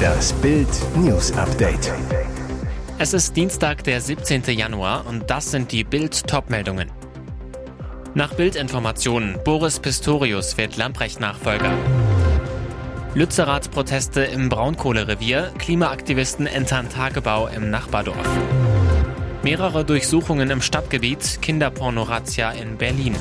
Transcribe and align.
Das 0.00 0.32
Bild 0.34 0.68
News 0.96 1.32
Update. 1.32 1.92
Es 2.98 3.12
ist 3.14 3.36
Dienstag, 3.36 3.84
der 3.84 4.00
17. 4.00 4.42
Januar 4.44 5.06
und 5.06 5.30
das 5.30 5.50
sind 5.50 5.72
die 5.72 5.84
Bild 5.84 6.26
Topmeldungen. 6.26 6.90
Nach 8.14 8.34
Bildinformationen 8.34 9.38
Boris 9.44 9.78
Pistorius 9.78 10.56
wird 10.58 10.76
Lamprecht 10.76 11.20
Nachfolger. 11.20 11.72
Lützerath-Proteste 13.14 14.22
im 14.22 14.48
Braunkohlerevier, 14.48 15.52
Klimaaktivisten 15.58 16.46
entern 16.46 16.88
Tagebau 16.88 17.48
im 17.48 17.70
Nachbardorf. 17.70 18.28
Mehrere 19.42 19.84
Durchsuchungen 19.84 20.50
im 20.50 20.60
Stadtgebiet, 20.60 21.40
Kinderpornorazzia 21.42 22.50
in 22.52 22.76
Berlin. 22.76 23.16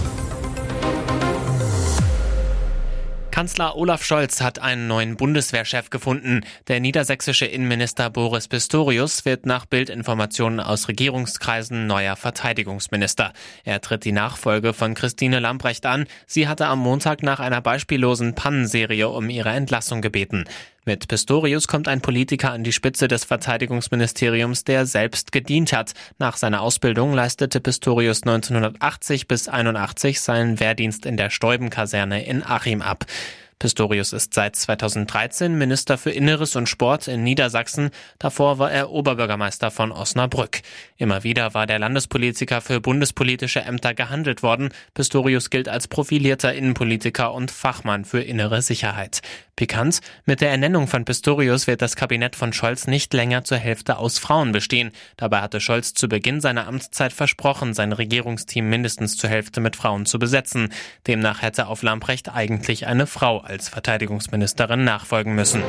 Kanzler 3.39 3.77
Olaf 3.77 4.03
Scholz 4.03 4.41
hat 4.41 4.59
einen 4.59 4.87
neuen 4.87 5.15
Bundeswehrchef 5.15 5.89
gefunden. 5.89 6.41
Der 6.67 6.81
niedersächsische 6.81 7.45
Innenminister 7.45 8.09
Boris 8.09 8.49
Pistorius 8.49 9.23
wird 9.23 9.45
nach 9.45 9.65
Bildinformationen 9.65 10.59
aus 10.59 10.89
Regierungskreisen 10.89 11.87
neuer 11.87 12.17
Verteidigungsminister. 12.17 13.31
Er 13.63 13.79
tritt 13.79 14.03
die 14.03 14.11
Nachfolge 14.11 14.73
von 14.73 14.93
Christine 14.93 15.39
Lambrecht 15.39 15.85
an. 15.85 16.05
Sie 16.27 16.49
hatte 16.49 16.65
am 16.65 16.79
Montag 16.79 17.23
nach 17.23 17.39
einer 17.39 17.61
beispiellosen 17.61 18.35
Pannenserie 18.35 19.07
um 19.07 19.29
ihre 19.29 19.51
Entlassung 19.51 20.01
gebeten. 20.01 20.43
Mit 20.89 21.07
Pistorius 21.07 21.67
kommt 21.67 21.87
ein 21.87 22.01
Politiker 22.01 22.51
an 22.51 22.63
die 22.63 22.71
Spitze 22.71 23.07
des 23.07 23.23
Verteidigungsministeriums, 23.23 24.63
der 24.63 24.87
selbst 24.87 25.31
gedient 25.31 25.71
hat. 25.71 25.93
Nach 26.17 26.35
seiner 26.35 26.61
Ausbildung 26.61 27.13
leistete 27.13 27.59
Pistorius 27.59 28.23
1980 28.23 29.27
bis 29.27 29.47
81 29.47 30.19
seinen 30.19 30.59
Wehrdienst 30.59 31.05
in 31.05 31.15
der 31.15 31.29
Stäubenkaserne 31.29 32.25
in 32.25 32.43
Achim 32.43 32.81
ab. 32.81 33.05
Pistorius 33.59 34.13
ist 34.13 34.33
seit 34.33 34.55
2013 34.55 35.57
Minister 35.57 35.97
für 35.97 36.11
Inneres 36.11 36.55
und 36.55 36.69
Sport 36.69 37.09
in 37.09 37.25
Niedersachsen. 37.25 37.89
Davor 38.17 38.57
war 38.57 38.71
er 38.71 38.89
Oberbürgermeister 38.89 39.69
von 39.69 39.91
Osnabrück. 39.91 40.61
Immer 40.95 41.25
wieder 41.25 41.53
war 41.53 41.67
der 41.67 41.77
Landespolitiker 41.77 42.61
für 42.61 42.79
bundespolitische 42.79 43.59
Ämter 43.59 43.93
gehandelt 43.93 44.43
worden. 44.43 44.69
Pistorius 44.93 45.49
gilt 45.49 45.67
als 45.67 45.89
profilierter 45.89 46.53
Innenpolitiker 46.53 47.33
und 47.33 47.51
Fachmann 47.51 48.05
für 48.05 48.21
innere 48.21 48.61
Sicherheit. 48.61 49.21
Pikant, 49.57 49.99
mit 50.23 50.39
der 50.39 50.51
Ernennung 50.51 50.87
von 50.87 51.03
Pistorius 51.03 51.67
wird 51.67 51.81
das 51.81 51.97
Kabinett 51.97 52.37
von 52.37 52.53
Scholz 52.53 52.87
nicht 52.87 53.13
länger 53.13 53.43
zur 53.43 53.57
Hälfte 53.57 53.97
aus 53.97 54.17
Frauen 54.17 54.53
bestehen. 54.53 54.91
Dabei 55.17 55.41
hatte 55.41 55.59
Scholz 55.59 55.93
zu 55.93 56.07
Beginn 56.07 56.39
seiner 56.39 56.65
Amtszeit 56.65 57.11
versprochen, 57.11 57.73
sein 57.73 57.91
Regierungsteam 57.91 58.69
mindestens 58.69 59.17
zur 59.17 59.29
Hälfte 59.29 59.59
mit 59.59 59.75
Frauen 59.75 60.05
zu 60.05 60.17
besetzen. 60.17 60.71
Demnach 61.07 61.41
hätte 61.41 61.67
auf 61.67 61.83
Lamprecht 61.83 62.33
eigentlich 62.33 62.87
eine 62.87 63.05
Frau 63.05 63.39
als 63.49 63.67
Verteidigungsministerin 63.67 64.83
nachfolgen 64.83 65.35
müssen. 65.35 65.63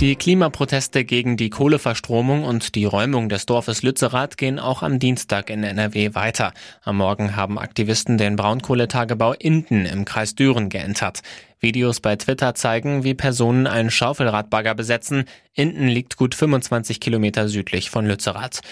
Die 0.00 0.16
Klimaproteste 0.16 1.04
gegen 1.04 1.36
die 1.36 1.50
Kohleverstromung 1.50 2.44
und 2.44 2.74
die 2.74 2.86
Räumung 2.86 3.28
des 3.28 3.44
Dorfes 3.44 3.82
Lützerath 3.82 4.38
gehen 4.38 4.58
auch 4.58 4.82
am 4.82 4.98
Dienstag 4.98 5.50
in 5.50 5.62
NRW 5.62 6.14
weiter. 6.14 6.54
Am 6.82 6.96
Morgen 6.96 7.36
haben 7.36 7.58
Aktivisten 7.58 8.16
den 8.16 8.34
Braunkohletagebau 8.34 9.34
Inden 9.34 9.84
im 9.84 10.06
Kreis 10.06 10.34
Düren 10.34 10.70
geentert. 10.70 11.20
Videos 11.58 12.00
bei 12.00 12.16
Twitter 12.16 12.54
zeigen, 12.54 13.04
wie 13.04 13.12
Personen 13.12 13.66
einen 13.66 13.90
Schaufelradbagger 13.90 14.74
besetzen. 14.74 15.24
Inden 15.52 15.86
liegt 15.86 16.16
gut 16.16 16.34
25 16.34 16.98
Kilometer 16.98 17.48
südlich 17.48 17.90
von 17.90 18.06
Lützerath. 18.06 18.62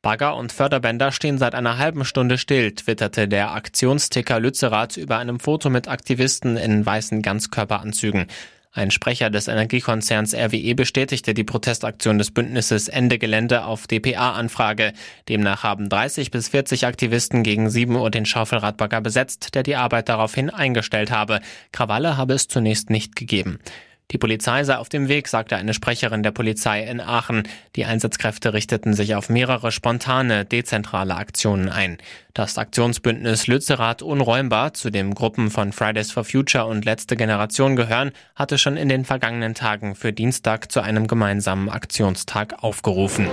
Bagger 0.00 0.36
und 0.36 0.52
Förderbänder 0.52 1.10
stehen 1.10 1.38
seit 1.38 1.56
einer 1.56 1.76
halben 1.78 2.04
Stunde 2.04 2.38
still, 2.38 2.72
twitterte 2.72 3.26
der 3.26 3.52
Aktionsticker 3.52 4.38
Lützerath 4.38 4.96
über 4.96 5.18
einem 5.18 5.40
Foto 5.40 5.70
mit 5.70 5.88
Aktivisten 5.88 6.56
in 6.56 6.86
weißen 6.86 7.20
Ganzkörperanzügen. 7.20 8.26
Ein 8.70 8.92
Sprecher 8.92 9.28
des 9.28 9.48
Energiekonzerns 9.48 10.34
RWE 10.34 10.76
bestätigte 10.76 11.34
die 11.34 11.42
Protestaktion 11.42 12.16
des 12.18 12.30
Bündnisses 12.30 12.86
Ende 12.86 13.18
Gelände 13.18 13.64
auf 13.64 13.88
DPA-Anfrage. 13.88 14.92
Demnach 15.28 15.64
haben 15.64 15.88
30 15.88 16.30
bis 16.30 16.48
40 16.48 16.86
Aktivisten 16.86 17.42
gegen 17.42 17.68
7 17.70 17.96
Uhr 17.96 18.10
den 18.10 18.24
Schaufelradbagger 18.24 19.00
besetzt, 19.00 19.56
der 19.56 19.64
die 19.64 19.74
Arbeit 19.74 20.08
daraufhin 20.08 20.48
eingestellt 20.50 21.10
habe. 21.10 21.40
Krawalle 21.72 22.16
habe 22.16 22.34
es 22.34 22.46
zunächst 22.46 22.88
nicht 22.88 23.16
gegeben. 23.16 23.58
Die 24.10 24.18
Polizei 24.18 24.64
sei 24.64 24.78
auf 24.78 24.88
dem 24.88 25.08
Weg, 25.08 25.28
sagte 25.28 25.56
eine 25.56 25.74
Sprecherin 25.74 26.22
der 26.22 26.30
Polizei 26.30 26.82
in 26.82 26.98
Aachen. 26.98 27.42
Die 27.76 27.84
Einsatzkräfte 27.84 28.54
richteten 28.54 28.94
sich 28.94 29.14
auf 29.14 29.28
mehrere 29.28 29.70
spontane, 29.70 30.46
dezentrale 30.46 31.14
Aktionen 31.14 31.68
ein. 31.68 31.98
Das 32.32 32.56
Aktionsbündnis 32.56 33.48
Lützerath 33.48 34.00
Unräumbar, 34.00 34.72
zu 34.72 34.88
dem 34.88 35.14
Gruppen 35.14 35.50
von 35.50 35.72
Fridays 35.72 36.10
for 36.10 36.24
Future 36.24 36.64
und 36.64 36.86
Letzte 36.86 37.16
Generation 37.16 37.76
gehören, 37.76 38.12
hatte 38.34 38.56
schon 38.56 38.78
in 38.78 38.88
den 38.88 39.04
vergangenen 39.04 39.54
Tagen 39.54 39.94
für 39.94 40.14
Dienstag 40.14 40.72
zu 40.72 40.80
einem 40.80 41.06
gemeinsamen 41.06 41.68
Aktionstag 41.68 42.62
aufgerufen. 42.62 43.28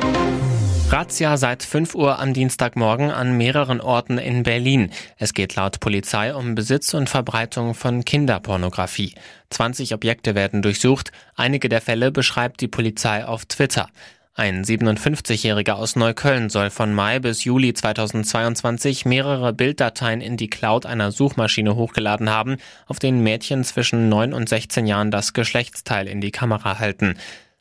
Razzia 0.95 1.35
seit 1.35 1.61
5 1.61 1.93
Uhr 1.93 2.19
am 2.19 2.33
Dienstagmorgen 2.33 3.11
an 3.11 3.35
mehreren 3.35 3.81
Orten 3.81 4.17
in 4.17 4.43
Berlin. 4.43 4.91
Es 5.17 5.33
geht 5.33 5.57
laut 5.57 5.81
Polizei 5.81 6.33
um 6.33 6.55
Besitz 6.55 6.93
und 6.93 7.09
Verbreitung 7.09 7.73
von 7.73 8.05
Kinderpornografie. 8.05 9.13
20 9.49 9.93
Objekte 9.93 10.35
werden 10.35 10.61
durchsucht. 10.61 11.11
Einige 11.35 11.67
der 11.67 11.81
Fälle 11.81 12.13
beschreibt 12.13 12.61
die 12.61 12.69
Polizei 12.69 13.25
auf 13.25 13.43
Twitter. 13.43 13.89
Ein 14.35 14.63
57-Jähriger 14.63 15.73
aus 15.73 15.97
Neukölln 15.97 16.49
soll 16.49 16.69
von 16.69 16.93
Mai 16.93 17.19
bis 17.19 17.43
Juli 17.43 17.73
2022 17.73 19.03
mehrere 19.03 19.51
Bilddateien 19.51 20.21
in 20.21 20.37
die 20.37 20.49
Cloud 20.49 20.85
einer 20.85 21.11
Suchmaschine 21.11 21.75
hochgeladen 21.75 22.29
haben, 22.29 22.55
auf 22.87 22.99
denen 22.99 23.21
Mädchen 23.21 23.65
zwischen 23.65 24.07
9 24.07 24.33
und 24.33 24.47
16 24.47 24.87
Jahren 24.87 25.11
das 25.11 25.33
Geschlechtsteil 25.33 26.07
in 26.07 26.21
die 26.21 26.31
Kamera 26.31 26.79
halten. 26.79 27.17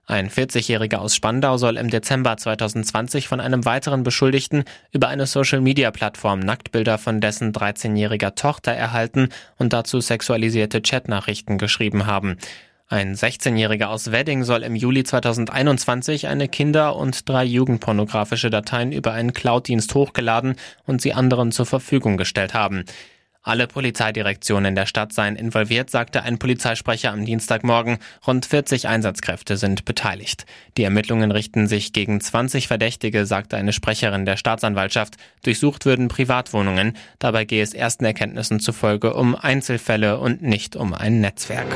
Ein 0.06 0.28
40-Jähriger 0.28 0.97
aus 0.97 1.15
Spandau 1.15 1.56
soll 1.56 1.78
im 1.78 1.88
Dezember 1.88 2.37
2020 2.37 3.26
von 3.26 3.41
einem 3.41 3.65
weiteren 3.65 4.03
Beschuldigten 4.03 4.65
über 4.92 5.09
eine 5.09 5.25
Social-Media-Plattform 5.25 6.41
Nacktbilder 6.41 6.98
von 6.98 7.22
dessen 7.22 7.53
13-jähriger 7.53 8.34
Tochter 8.34 8.72
erhalten 8.72 9.31
und 9.56 9.72
dazu 9.72 10.00
sexualisierte 10.00 10.82
Chatnachrichten 10.82 11.56
geschrieben 11.56 12.04
haben. 12.04 12.37
Ein 12.87 13.14
16-Jähriger 13.14 13.87
aus 13.87 14.12
Wedding 14.12 14.44
soll 14.44 14.62
im 14.62 14.76
Juli 14.76 15.04
2021 15.04 16.28
eine 16.28 16.48
Kinder- 16.48 16.97
und 16.97 17.26
drei 17.26 17.44
jugendpornografische 17.44 18.50
Dateien 18.50 18.93
über 18.93 19.12
einen 19.12 19.32
Cloud-Dienst 19.32 19.94
hochgeladen 19.94 20.56
und 20.84 21.00
sie 21.00 21.14
anderen 21.14 21.50
zur 21.50 21.64
Verfügung 21.64 22.19
gestellt 22.19 22.53
haben. 22.53 22.84
Alle 23.47 23.66
Polizeidirektionen 23.66 24.75
der 24.75 24.87
Stadt 24.87 25.12
seien 25.12 25.37
involviert, 25.37 25.91
sagte 25.91 26.22
ein 26.22 26.38
Polizeisprecher 26.38 27.12
am 27.12 27.27
Dienstagmorgen. 27.27 27.99
Rund 28.27 28.47
40 28.47 28.88
Einsatzkräfte 28.88 29.59
sind 29.59 29.84
beteiligt. 29.84 30.47
Die 30.78 30.82
Ermittlungen 30.82 31.31
richten 31.31 31.66
sich 31.66 31.93
gegen 31.93 32.22
20 32.22 32.69
Verdächtige, 32.69 33.27
sagte 33.27 33.59
eine 33.59 33.75
Sprecherin 33.75 34.25
der 34.25 34.38
Staatsanwaltschaft. 34.38 35.16
Durchsucht 35.43 35.84
würden 35.84 36.09
Privatwohnungen. 36.09 36.97
Dabei 37.19 37.44
gehe 37.44 37.62
es 37.62 37.75
ersten 37.75 38.06
Erkenntnissen 38.06 38.60
zufolge 38.60 39.12
um 39.12 39.37
Einzelfälle 39.37 40.19
und 40.19 40.41
nicht 40.41 40.75
um 40.75 40.94
ein 40.94 41.21
Netzwerk. 41.21 41.66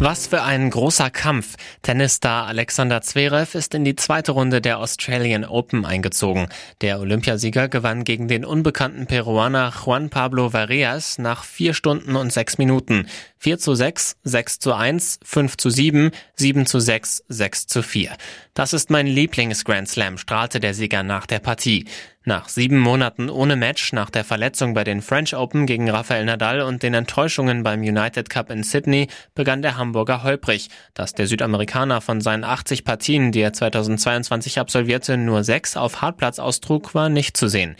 Was 0.00 0.26
für 0.26 0.42
ein 0.42 0.70
großer 0.70 1.08
Kampf. 1.08 1.54
Tennisstar 1.82 2.48
Alexander 2.48 3.00
Zverev 3.00 3.56
ist 3.56 3.74
in 3.74 3.84
die 3.84 3.94
zweite 3.94 4.32
Runde 4.32 4.60
der 4.60 4.78
Australian 4.80 5.44
Open 5.44 5.86
eingezogen. 5.86 6.48
Der 6.80 6.98
Olympiasieger 6.98 7.68
gewann 7.68 8.02
gegen 8.02 8.26
den 8.26 8.44
unbekannten 8.44 9.06
Peruaner 9.06 9.72
Juan 9.84 10.10
Pablo 10.10 10.52
Vareas 10.52 11.18
nach 11.18 11.44
vier 11.44 11.74
Stunden 11.74 12.16
und 12.16 12.32
sechs 12.32 12.58
Minuten. 12.58 13.06
4 13.44 13.58
zu 13.58 13.74
6, 13.74 14.16
6 14.24 14.58
zu 14.58 14.72
1, 14.72 15.18
5 15.22 15.58
zu 15.58 15.68
7, 15.68 16.12
7 16.34 16.64
zu 16.64 16.80
6, 16.80 17.24
6 17.28 17.66
zu 17.66 17.82
4. 17.82 18.16
Das 18.54 18.72
ist 18.72 18.88
mein 18.88 19.06
Lieblings-Grand 19.06 19.86
Slam, 19.86 20.16
strahlte 20.16 20.60
der 20.60 20.72
Sieger 20.72 21.02
nach 21.02 21.26
der 21.26 21.40
Partie. 21.40 21.84
Nach 22.24 22.48
sieben 22.48 22.78
Monaten 22.78 23.28
ohne 23.28 23.56
Match 23.56 23.92
nach 23.92 24.08
der 24.08 24.24
Verletzung 24.24 24.72
bei 24.72 24.82
den 24.82 25.02
French 25.02 25.36
Open 25.36 25.66
gegen 25.66 25.90
Rafael 25.90 26.24
Nadal 26.24 26.62
und 26.62 26.82
den 26.82 26.94
Enttäuschungen 26.94 27.62
beim 27.62 27.82
United 27.82 28.30
Cup 28.30 28.50
in 28.50 28.62
Sydney 28.62 29.08
begann 29.34 29.60
der 29.60 29.76
Hamburger 29.76 30.22
holprig. 30.22 30.70
Dass 30.94 31.12
der 31.12 31.26
Südamerikaner 31.26 32.00
von 32.00 32.22
seinen 32.22 32.44
80 32.44 32.86
Partien, 32.86 33.30
die 33.30 33.40
er 33.40 33.52
2022 33.52 34.58
absolvierte, 34.58 35.18
nur 35.18 35.44
sechs 35.44 35.76
auf 35.76 36.00
Hartplatz 36.00 36.38
austrug, 36.38 36.94
war 36.94 37.10
nicht 37.10 37.36
zu 37.36 37.48
sehen. 37.48 37.76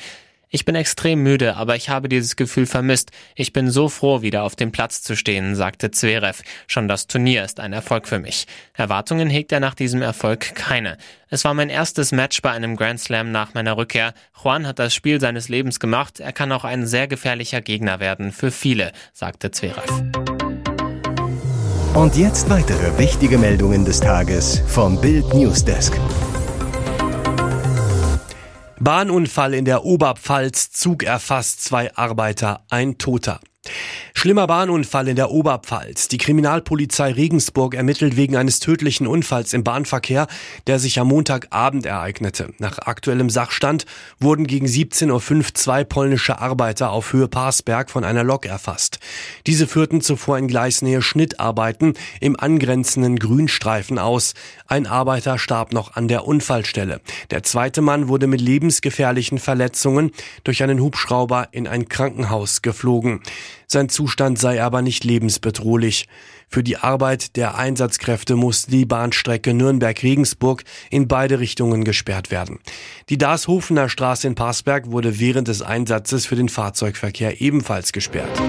Ich 0.54 0.64
bin 0.64 0.76
extrem 0.76 1.20
müde, 1.20 1.56
aber 1.56 1.74
ich 1.74 1.88
habe 1.88 2.08
dieses 2.08 2.36
Gefühl 2.36 2.66
vermisst. 2.66 3.10
Ich 3.34 3.52
bin 3.52 3.72
so 3.72 3.88
froh, 3.88 4.22
wieder 4.22 4.44
auf 4.44 4.54
dem 4.54 4.70
Platz 4.70 5.02
zu 5.02 5.16
stehen, 5.16 5.56
sagte 5.56 5.90
Zverev. 5.90 6.44
Schon 6.68 6.86
das 6.86 7.08
Turnier 7.08 7.42
ist 7.42 7.58
ein 7.58 7.72
Erfolg 7.72 8.06
für 8.06 8.20
mich. 8.20 8.46
Erwartungen 8.72 9.28
hegt 9.28 9.50
er 9.50 9.58
nach 9.58 9.74
diesem 9.74 10.00
Erfolg 10.00 10.54
keine. 10.54 10.96
Es 11.28 11.42
war 11.42 11.54
mein 11.54 11.70
erstes 11.70 12.12
Match 12.12 12.40
bei 12.40 12.52
einem 12.52 12.76
Grand 12.76 13.00
Slam 13.00 13.32
nach 13.32 13.54
meiner 13.54 13.76
Rückkehr. 13.76 14.14
Juan 14.44 14.64
hat 14.64 14.78
das 14.78 14.94
Spiel 14.94 15.20
seines 15.20 15.48
Lebens 15.48 15.80
gemacht. 15.80 16.20
Er 16.20 16.32
kann 16.32 16.52
auch 16.52 16.62
ein 16.62 16.86
sehr 16.86 17.08
gefährlicher 17.08 17.60
Gegner 17.60 17.98
werden 17.98 18.30
für 18.30 18.52
viele, 18.52 18.92
sagte 19.12 19.50
Zverev. 19.50 19.90
Und 21.94 22.14
jetzt 22.14 22.48
weitere 22.48 22.96
wichtige 22.96 23.38
Meldungen 23.38 23.84
des 23.84 23.98
Tages 23.98 24.62
vom 24.68 25.00
Bild 25.00 25.34
Newsdesk. 25.34 25.98
Bahnunfall 28.84 29.54
in 29.54 29.64
der 29.64 29.86
Oberpfalz, 29.86 30.70
Zug 30.70 31.04
erfasst, 31.04 31.64
zwei 31.64 31.96
Arbeiter, 31.96 32.66
ein 32.68 32.98
Toter. 32.98 33.40
Schlimmer 34.24 34.46
Bahnunfall 34.46 35.08
in 35.08 35.16
der 35.16 35.30
Oberpfalz. 35.30 36.08
Die 36.08 36.16
Kriminalpolizei 36.16 37.12
Regensburg 37.12 37.74
ermittelt 37.74 38.16
wegen 38.16 38.36
eines 38.36 38.58
tödlichen 38.58 39.06
Unfalls 39.06 39.52
im 39.52 39.64
Bahnverkehr, 39.64 40.28
der 40.66 40.78
sich 40.78 40.98
am 40.98 41.08
Montagabend 41.08 41.84
ereignete. 41.84 42.54
Nach 42.58 42.78
aktuellem 42.78 43.28
Sachstand 43.28 43.84
wurden 44.18 44.46
gegen 44.46 44.66
17.05 44.66 45.36
Uhr 45.36 45.44
zwei 45.52 45.84
polnische 45.84 46.38
Arbeiter 46.38 46.90
auf 46.90 47.12
Höhe 47.12 47.28
Parsberg 47.28 47.90
von 47.90 48.02
einer 48.02 48.24
Lok 48.24 48.46
erfasst. 48.46 48.98
Diese 49.46 49.66
führten 49.66 50.00
zuvor 50.00 50.38
in 50.38 50.48
Gleisnähe 50.48 51.02
Schnittarbeiten 51.02 51.92
im 52.20 52.40
angrenzenden 52.40 53.18
Grünstreifen 53.18 53.98
aus. 53.98 54.32
Ein 54.66 54.86
Arbeiter 54.86 55.38
starb 55.38 55.74
noch 55.74 55.96
an 55.96 56.08
der 56.08 56.26
Unfallstelle. 56.26 57.02
Der 57.30 57.42
zweite 57.42 57.82
Mann 57.82 58.08
wurde 58.08 58.26
mit 58.26 58.40
lebensgefährlichen 58.40 59.38
Verletzungen 59.38 60.12
durch 60.44 60.62
einen 60.62 60.80
Hubschrauber 60.80 61.48
in 61.52 61.66
ein 61.66 61.90
Krankenhaus 61.90 62.62
geflogen. 62.62 63.20
Sein 63.66 63.88
Zustand 63.88 64.38
sei 64.38 64.62
aber 64.62 64.82
nicht 64.82 65.04
lebensbedrohlich. 65.04 66.06
Für 66.48 66.62
die 66.62 66.76
Arbeit 66.76 67.36
der 67.36 67.56
Einsatzkräfte 67.56 68.36
muss 68.36 68.66
die 68.66 68.86
Bahnstrecke 68.86 69.54
Nürnberg-Regensburg 69.54 70.64
in 70.90 71.08
beide 71.08 71.40
Richtungen 71.40 71.84
gesperrt 71.84 72.30
werden. 72.30 72.60
Die 73.08 73.18
Darshofener 73.18 73.88
Straße 73.88 74.26
in 74.26 74.34
Passberg 74.34 74.90
wurde 74.90 75.18
während 75.18 75.48
des 75.48 75.62
Einsatzes 75.62 76.26
für 76.26 76.36
den 76.36 76.48
Fahrzeugverkehr 76.48 77.40
ebenfalls 77.40 77.92
gesperrt. 77.92 78.40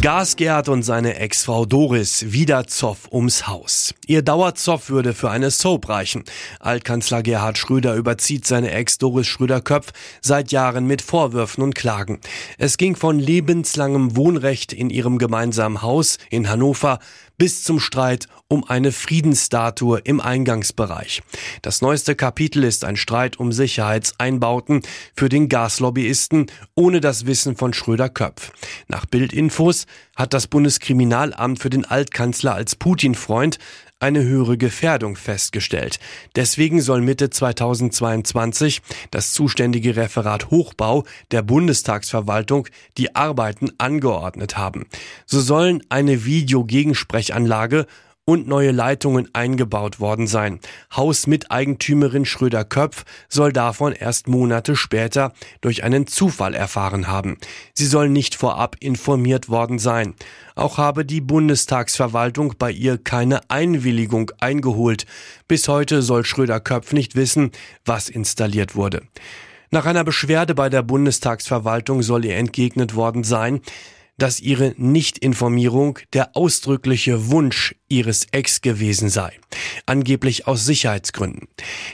Gasgerd 0.00 0.68
und 0.68 0.84
seine 0.84 1.16
Ex-Frau 1.16 1.64
Doris 1.64 2.30
wieder 2.30 2.68
Zoff 2.68 3.08
ums 3.10 3.48
Haus. 3.48 3.94
Ihr 4.06 4.22
Dauerzoff 4.22 4.90
würde 4.90 5.12
für 5.12 5.28
eine 5.28 5.50
Soap 5.50 5.88
reichen. 5.88 6.22
Altkanzler 6.60 7.24
Gerhard 7.24 7.58
Schröder 7.58 7.96
überzieht 7.96 8.46
seine 8.46 8.70
Ex 8.70 8.98
Doris 8.98 9.26
Schröder-Köpf 9.26 9.92
seit 10.20 10.52
Jahren 10.52 10.86
mit 10.86 11.02
Vorwürfen 11.02 11.64
und 11.64 11.74
Klagen. 11.74 12.20
Es 12.58 12.76
ging 12.76 12.94
von 12.94 13.18
lebenslangem 13.18 14.16
Wohnrecht 14.16 14.72
in 14.72 14.88
ihrem 14.88 15.18
gemeinsamen 15.18 15.82
Haus 15.82 16.18
in 16.30 16.48
Hannover 16.48 17.00
bis 17.38 17.62
zum 17.62 17.80
Streit 17.80 18.26
um 18.48 18.64
eine 18.64 18.92
Friedensstatue 18.92 20.00
im 20.04 20.20
Eingangsbereich. 20.20 21.22
Das 21.62 21.80
neueste 21.80 22.16
Kapitel 22.16 22.64
ist 22.64 22.84
ein 22.84 22.96
Streit 22.96 23.38
um 23.38 23.52
Sicherheitseinbauten 23.52 24.82
für 25.14 25.28
den 25.28 25.48
Gaslobbyisten 25.48 26.50
ohne 26.74 27.00
das 27.00 27.26
Wissen 27.26 27.56
von 27.56 27.72
Schröder-Köpf. 27.72 28.52
Nach 28.88 29.06
Bildinfos 29.06 29.86
hat 30.16 30.34
das 30.34 30.48
Bundeskriminalamt 30.48 31.60
für 31.60 31.70
den 31.70 31.84
Altkanzler 31.84 32.54
als 32.54 32.74
Putin-Freund 32.74 33.58
eine 34.00 34.22
höhere 34.22 34.56
Gefährdung 34.56 35.16
festgestellt. 35.16 35.98
Deswegen 36.36 36.80
soll 36.80 37.00
Mitte 37.00 37.30
2022 37.30 38.82
das 39.10 39.32
zuständige 39.32 39.96
Referat 39.96 40.50
Hochbau 40.50 41.04
der 41.30 41.42
Bundestagsverwaltung 41.42 42.68
die 42.96 43.16
Arbeiten 43.16 43.70
angeordnet 43.78 44.56
haben. 44.56 44.86
So 45.26 45.40
sollen 45.40 45.82
eine 45.88 46.24
Videogegensprechanlage 46.24 47.86
und 48.28 48.46
neue 48.46 48.72
Leitungen 48.72 49.30
eingebaut 49.32 50.00
worden 50.00 50.26
sein. 50.26 50.60
Hausmiteigentümerin 50.94 52.26
Schröder-Köpf 52.26 53.06
soll 53.30 53.54
davon 53.54 53.94
erst 53.94 54.28
Monate 54.28 54.76
später 54.76 55.32
durch 55.62 55.82
einen 55.82 56.06
Zufall 56.06 56.54
erfahren 56.54 57.08
haben. 57.08 57.38
Sie 57.72 57.86
soll 57.86 58.10
nicht 58.10 58.34
vorab 58.34 58.76
informiert 58.80 59.48
worden 59.48 59.78
sein. 59.78 60.14
Auch 60.56 60.76
habe 60.76 61.06
die 61.06 61.22
Bundestagsverwaltung 61.22 62.52
bei 62.58 62.70
ihr 62.70 62.98
keine 62.98 63.48
Einwilligung 63.48 64.30
eingeholt. 64.40 65.06
Bis 65.46 65.66
heute 65.66 66.02
soll 66.02 66.26
Schröder-Köpf 66.26 66.92
nicht 66.92 67.14
wissen, 67.14 67.50
was 67.86 68.10
installiert 68.10 68.76
wurde. 68.76 69.04
Nach 69.70 69.86
einer 69.86 70.04
Beschwerde 70.04 70.54
bei 70.54 70.68
der 70.68 70.82
Bundestagsverwaltung 70.82 72.02
soll 72.02 72.26
ihr 72.26 72.36
entgegnet 72.36 72.94
worden 72.94 73.24
sein, 73.24 73.62
dass 74.18 74.40
ihre 74.40 74.74
Nichtinformierung 74.76 75.98
der 76.12 76.36
ausdrückliche 76.36 77.28
Wunsch 77.30 77.74
ihres 77.88 78.26
Ex 78.32 78.60
gewesen 78.60 79.08
sei, 79.08 79.32
angeblich 79.86 80.46
aus 80.46 80.66
Sicherheitsgründen. 80.66 81.48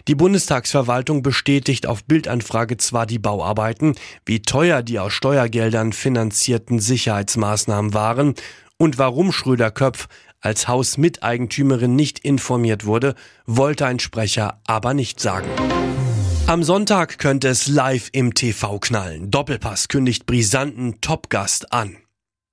Die 0.09 0.15
Bundestagsverwaltung 0.15 1.23
bestätigt 1.23 1.87
auf 1.87 2.05
Bildanfrage 2.05 2.79
zwar 2.79 3.07
die 3.07 3.19
Bauarbeiten, 3.19 3.95
wie 4.27 4.43
teuer 4.43 4.83
die 4.83 4.99
aus 4.99 5.13
Steuergeldern 5.13 5.93
finanzierten 5.93 6.81
Sicherheitsmaßnahmen 6.81 7.95
waren 7.95 8.35
und 8.79 8.99
warum 8.99 9.31
Schröder-Köpf 9.31 10.09
als 10.41 10.69
Hausmiteigentümerin 10.69 11.95
nicht 11.95 12.19
informiert 12.19 12.85
wurde, 12.85 13.15
wollte 13.47 13.87
ein 13.87 13.99
Sprecher 13.99 14.61
aber 14.67 14.93
nicht 14.93 15.21
sagen. 15.21 15.49
Am 16.47 16.63
Sonntag 16.63 17.19
könnte 17.19 17.49
es 17.49 17.69
live 17.69 18.11
im 18.13 18.35
TV 18.35 18.79
knallen. 18.79 19.31
Doppelpass 19.31 19.89
kündigt 19.89 20.27
brisanten 20.27 21.01
Topgast 21.01 21.73
an. 21.73 21.97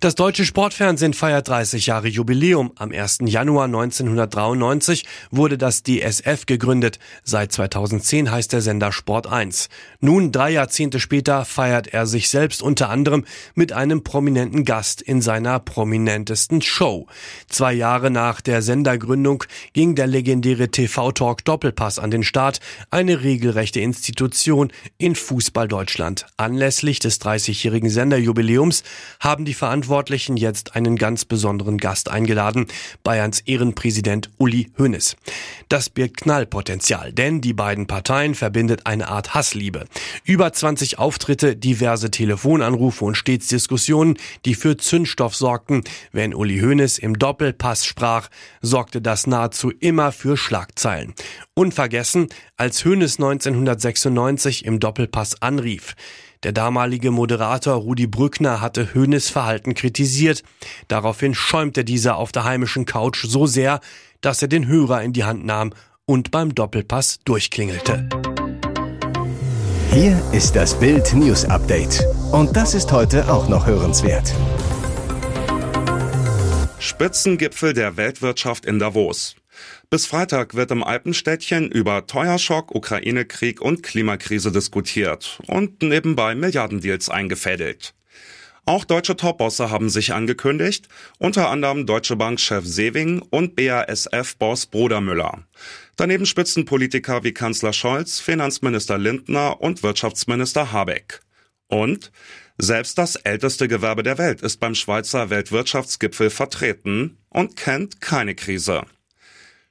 Das 0.00 0.14
deutsche 0.14 0.44
Sportfernsehen 0.44 1.14
feiert 1.14 1.48
30 1.48 1.86
Jahre 1.86 2.08
Jubiläum. 2.08 2.72
Am 2.76 2.92
1. 2.92 3.20
Januar 3.24 3.64
1993 3.64 5.06
wurde 5.30 5.56
das 5.56 5.84
DSF 5.84 6.44
gegründet. 6.44 6.98
Seit 7.24 7.52
2010 7.52 8.30
heißt 8.30 8.52
der 8.52 8.60
Sender 8.60 8.92
Sport 8.92 9.26
1. 9.26 9.70
Nun, 10.00 10.32
drei 10.32 10.50
Jahrzehnte 10.50 11.00
später, 11.00 11.46
feiert 11.46 11.88
er 11.88 12.06
sich 12.06 12.28
selbst 12.28 12.60
unter 12.60 12.90
anderem 12.90 13.24
mit 13.54 13.72
einem 13.72 14.04
prominenten 14.04 14.66
Gast 14.66 15.00
in 15.00 15.22
seiner 15.22 15.60
prominentesten 15.60 16.60
Show. 16.60 17.06
Zwei 17.48 17.72
Jahre 17.72 18.10
nach 18.10 18.42
der 18.42 18.60
Sendergründung 18.60 19.44
ging 19.72 19.94
der 19.94 20.08
legendäre 20.08 20.68
TV-Talk 20.68 21.42
Doppelpass 21.46 21.98
an 21.98 22.10
den 22.10 22.22
Start, 22.22 22.60
eine 22.90 23.22
regelrechte 23.22 23.80
Institution 23.80 24.70
in 24.98 25.14
Fußball 25.14 25.68
Deutschland. 25.68 26.26
Anlässlich 26.36 26.98
des 26.98 27.18
30-jährigen 27.22 27.88
Senderjubiläums 27.88 28.82
haben 29.20 29.46
die 29.46 29.54
Verantwortlichen 29.54 29.85
Verantwortlichen 29.86 30.36
jetzt 30.36 30.74
einen 30.74 30.96
ganz 30.96 31.24
besonderen 31.24 31.78
Gast 31.78 32.10
eingeladen, 32.10 32.66
Bayerns 33.04 33.38
Ehrenpräsident 33.40 34.30
Uli 34.36 34.72
Hoeneß. 34.78 35.14
Das 35.68 35.90
birgt 35.90 36.16
Knallpotenzial, 36.16 37.12
denn 37.12 37.40
die 37.40 37.52
beiden 37.52 37.86
Parteien 37.86 38.34
verbindet 38.34 38.84
eine 38.84 39.06
Art 39.06 39.34
Hassliebe. 39.34 39.84
Über 40.24 40.52
20 40.52 40.98
Auftritte, 40.98 41.54
diverse 41.54 42.10
Telefonanrufe 42.10 43.04
und 43.04 43.14
stets 43.14 43.46
Diskussionen, 43.46 44.18
die 44.44 44.56
für 44.56 44.76
Zündstoff 44.76 45.36
sorgten. 45.36 45.84
Wenn 46.10 46.34
Uli 46.34 46.58
Hoeneß 46.58 46.98
im 46.98 47.16
Doppelpass 47.16 47.86
sprach, 47.86 48.28
sorgte 48.60 49.00
das 49.00 49.28
nahezu 49.28 49.70
immer 49.70 50.10
für 50.10 50.36
Schlagzeilen. 50.36 51.14
Unvergessen, 51.54 52.26
als 52.56 52.84
Hoeneß 52.84 53.20
1996 53.20 54.64
im 54.64 54.80
Doppelpass 54.80 55.40
anrief. 55.42 55.94
Der 56.46 56.52
damalige 56.52 57.10
Moderator 57.10 57.74
Rudi 57.74 58.06
Brückner 58.06 58.60
hatte 58.60 58.94
Höhnes 58.94 59.28
Verhalten 59.30 59.74
kritisiert. 59.74 60.44
Daraufhin 60.86 61.34
schäumte 61.34 61.84
dieser 61.84 62.18
auf 62.18 62.30
der 62.30 62.44
heimischen 62.44 62.86
Couch 62.86 63.24
so 63.26 63.46
sehr, 63.46 63.80
dass 64.20 64.42
er 64.42 64.46
den 64.46 64.68
Hörer 64.68 65.02
in 65.02 65.12
die 65.12 65.24
Hand 65.24 65.44
nahm 65.44 65.72
und 66.04 66.30
beim 66.30 66.54
Doppelpass 66.54 67.18
durchklingelte. 67.24 68.08
Hier 69.90 70.22
ist 70.30 70.54
das 70.54 70.78
Bild 70.78 71.12
News 71.14 71.44
Update. 71.46 72.06
Und 72.30 72.56
das 72.56 72.74
ist 72.74 72.92
heute 72.92 73.28
auch 73.28 73.48
noch 73.48 73.66
hörenswert. 73.66 74.32
Spitzengipfel 76.78 77.72
der 77.72 77.96
Weltwirtschaft 77.96 78.66
in 78.66 78.78
Davos. 78.78 79.34
Bis 79.90 80.06
Freitag 80.06 80.54
wird 80.54 80.70
im 80.70 80.82
Alpenstädtchen 80.82 81.70
über 81.70 82.06
Teuerschock, 82.06 82.74
Ukraine-Krieg 82.74 83.60
und 83.60 83.82
Klimakrise 83.82 84.52
diskutiert 84.52 85.38
und 85.46 85.82
nebenbei 85.82 86.34
Milliardendeals 86.34 87.08
eingefädelt. 87.08 87.94
Auch 88.68 88.84
deutsche 88.84 89.16
Topbosse 89.16 89.70
haben 89.70 89.88
sich 89.90 90.12
angekündigt, 90.12 90.88
unter 91.18 91.50
anderem 91.50 91.86
Deutsche 91.86 92.16
Bank-Chef 92.16 92.66
Sewing 92.66 93.22
und 93.30 93.54
BASF-Boss 93.54 94.66
Brodermüller. 94.66 95.44
Daneben 95.94 96.26
Spitzenpolitiker 96.26 97.22
wie 97.22 97.32
Kanzler 97.32 97.72
Scholz, 97.72 98.18
Finanzminister 98.18 98.98
Lindner 98.98 99.60
und 99.60 99.84
Wirtschaftsminister 99.84 100.72
Habeck. 100.72 101.20
Und 101.68 102.10
selbst 102.58 102.98
das 102.98 103.14
älteste 103.14 103.68
Gewerbe 103.68 104.02
der 104.02 104.18
Welt 104.18 104.42
ist 104.42 104.58
beim 104.58 104.74
Schweizer 104.74 105.30
Weltwirtschaftsgipfel 105.30 106.30
vertreten 106.30 107.18
und 107.28 107.54
kennt 107.54 108.00
keine 108.00 108.34
Krise. 108.34 108.82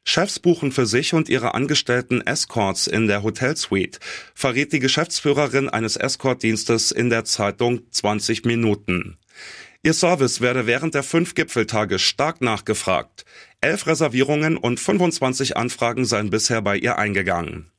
Chefs 0.08 0.40
buchen 0.40 0.72
für 0.72 0.86
sich 0.86 1.14
und 1.16 1.30
ihre 1.30 1.56
Angestellten 1.56 2.22
Escorts 2.22 2.86
in 2.86 3.08
der 3.08 3.24
Hotelsuite, 3.24 4.00
verrät 4.36 4.72
die 4.72 4.80
Geschäftsführerin 4.80 5.68
eines 5.68 5.98
Escortdienstes 5.98 6.92
in 6.92 7.10
der 7.10 7.26
Zeitung 7.26 7.82
20 7.90 8.46
Minuten. 8.46 9.18
Ihr 9.82 9.94
Service 9.94 10.42
werde 10.42 10.68
während 10.68 10.94
der 10.94 11.04
fünf 11.04 11.34
Gipfeltage 11.34 11.98
stark 11.98 12.40
nachgefragt. 12.40 13.26
Elf 13.62 13.88
Reservierungen 13.88 14.58
und 14.58 14.80
25 14.80 15.58
Anfragen 15.58 16.06
seien 16.06 16.30
bisher 16.30 16.62
bei 16.62 16.78
ihr 16.78 16.98
eingegangen. 17.00 17.72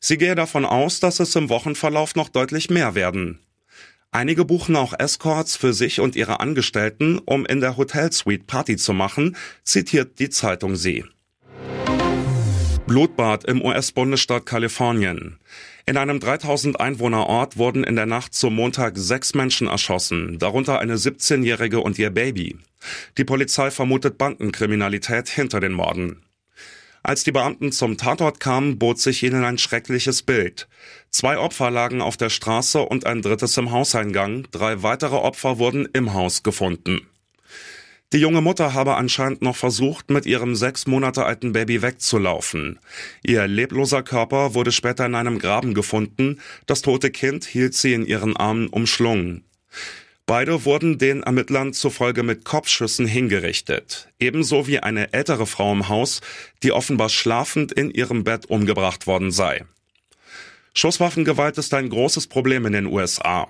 Sie 0.00 0.16
gehe 0.16 0.36
davon 0.36 0.64
aus, 0.64 1.00
dass 1.00 1.18
es 1.18 1.34
im 1.34 1.48
Wochenverlauf 1.48 2.14
noch 2.14 2.28
deutlich 2.28 2.70
mehr 2.70 2.94
werden. 2.94 3.40
Einige 4.12 4.44
buchen 4.44 4.76
auch 4.76 4.94
Escorts 4.98 5.56
für 5.56 5.72
sich 5.74 6.00
und 6.00 6.16
ihre 6.16 6.40
Angestellten, 6.40 7.18
um 7.18 7.44
in 7.44 7.60
der 7.60 7.76
Hotelsuite 7.76 8.44
Party 8.44 8.76
zu 8.76 8.92
machen, 8.92 9.36
zitiert 9.64 10.18
die 10.20 10.30
Zeitung 10.30 10.76
sie. 10.76 11.04
Blutbad 12.88 13.44
im 13.44 13.62
US-Bundesstaat 13.62 14.46
Kalifornien. 14.46 15.38
In 15.84 15.98
einem 15.98 16.20
3000 16.20 16.80
Einwohnerort 16.80 17.58
wurden 17.58 17.84
in 17.84 17.96
der 17.96 18.06
Nacht 18.06 18.32
zum 18.32 18.54
Montag 18.54 18.96
sechs 18.96 19.34
Menschen 19.34 19.68
erschossen, 19.68 20.38
darunter 20.38 20.78
eine 20.78 20.96
17-Jährige 20.96 21.80
und 21.80 21.98
ihr 21.98 22.08
Baby. 22.08 22.56
Die 23.18 23.24
Polizei 23.24 23.70
vermutet 23.70 24.16
Bandenkriminalität 24.16 25.28
hinter 25.28 25.60
den 25.60 25.74
Morden. 25.74 26.22
Als 27.02 27.24
die 27.24 27.32
Beamten 27.32 27.72
zum 27.72 27.98
Tatort 27.98 28.40
kamen, 28.40 28.78
bot 28.78 28.98
sich 28.98 29.22
ihnen 29.22 29.44
ein 29.44 29.58
schreckliches 29.58 30.22
Bild. 30.22 30.66
Zwei 31.10 31.36
Opfer 31.36 31.70
lagen 31.70 32.00
auf 32.00 32.16
der 32.16 32.30
Straße 32.30 32.80
und 32.80 33.04
ein 33.04 33.20
drittes 33.20 33.58
im 33.58 33.70
Hauseingang. 33.70 34.46
Drei 34.50 34.82
weitere 34.82 35.16
Opfer 35.16 35.58
wurden 35.58 35.86
im 35.92 36.14
Haus 36.14 36.42
gefunden. 36.42 37.06
Die 38.14 38.18
junge 38.18 38.40
Mutter 38.40 38.72
habe 38.72 38.94
anscheinend 38.94 39.42
noch 39.42 39.56
versucht, 39.56 40.08
mit 40.08 40.24
ihrem 40.24 40.56
sechs 40.56 40.86
Monate 40.86 41.26
alten 41.26 41.52
Baby 41.52 41.82
wegzulaufen. 41.82 42.78
Ihr 43.22 43.46
lebloser 43.46 44.02
Körper 44.02 44.54
wurde 44.54 44.72
später 44.72 45.04
in 45.04 45.14
einem 45.14 45.38
Graben 45.38 45.74
gefunden. 45.74 46.40
Das 46.64 46.80
tote 46.80 47.10
Kind 47.10 47.44
hielt 47.44 47.74
sie 47.74 47.92
in 47.92 48.06
ihren 48.06 48.34
Armen 48.34 48.68
umschlungen. 48.68 49.44
Beide 50.24 50.64
wurden 50.64 50.98
den 50.98 51.22
Ermittlern 51.22 51.74
zufolge 51.74 52.22
mit 52.22 52.46
Kopfschüssen 52.46 53.06
hingerichtet. 53.06 54.08
Ebenso 54.18 54.66
wie 54.66 54.78
eine 54.80 55.12
ältere 55.12 55.46
Frau 55.46 55.70
im 55.72 55.88
Haus, 55.88 56.22
die 56.62 56.72
offenbar 56.72 57.10
schlafend 57.10 57.72
in 57.72 57.90
ihrem 57.90 58.24
Bett 58.24 58.46
umgebracht 58.46 59.06
worden 59.06 59.30
sei. 59.30 59.66
Schusswaffengewalt 60.72 61.58
ist 61.58 61.74
ein 61.74 61.90
großes 61.90 62.26
Problem 62.26 62.64
in 62.64 62.72
den 62.72 62.86
USA. 62.86 63.48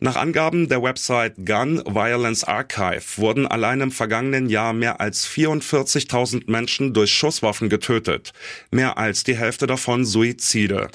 Nach 0.00 0.16
Angaben 0.16 0.68
der 0.68 0.82
Website 0.82 1.34
Gun 1.46 1.80
Violence 1.86 2.42
Archive 2.42 3.04
wurden 3.16 3.46
allein 3.46 3.80
im 3.80 3.92
vergangenen 3.92 4.48
Jahr 4.48 4.72
mehr 4.72 5.00
als 5.00 5.28
44.000 5.28 6.50
Menschen 6.50 6.92
durch 6.92 7.12
Schusswaffen 7.12 7.68
getötet, 7.68 8.32
mehr 8.72 8.98
als 8.98 9.22
die 9.22 9.36
Hälfte 9.36 9.68
davon 9.68 10.04
Suizide. 10.04 10.88